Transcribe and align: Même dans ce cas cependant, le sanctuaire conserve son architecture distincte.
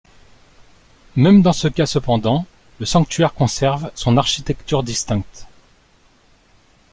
Même 1.15 1.43
dans 1.43 1.53
ce 1.53 1.67
cas 1.67 1.85
cependant, 1.85 2.47
le 2.79 2.87
sanctuaire 2.87 3.35
conserve 3.35 3.91
son 3.93 4.17
architecture 4.17 4.81
distincte. 4.81 5.45